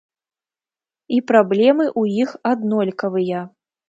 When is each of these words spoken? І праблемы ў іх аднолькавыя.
І 1.17 1.19
праблемы 1.31 1.85
ў 2.01 2.23
іх 2.23 2.33
аднолькавыя. 2.53 3.43